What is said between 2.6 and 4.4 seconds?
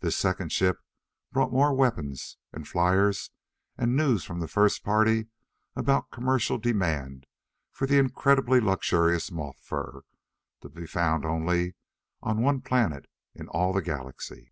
fliers and news from